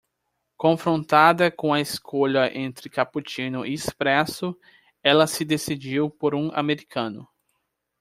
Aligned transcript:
Confrontada 0.57 1.51
com 1.51 1.71
a 1.71 1.79
escolha 1.79 2.51
entre 2.57 2.89
cappuccino 2.89 3.63
e 3.63 3.71
espresso, 3.71 4.57
ela 5.03 5.27
se 5.27 5.45
decidiu 5.45 6.09
por 6.09 6.33
um 6.33 6.49
americano. 6.55 7.27